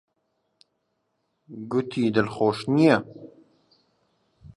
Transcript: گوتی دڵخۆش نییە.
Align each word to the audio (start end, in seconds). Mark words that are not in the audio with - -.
گوتی 1.71 2.03
دڵخۆش 2.15 2.59
نییە. 2.75 2.95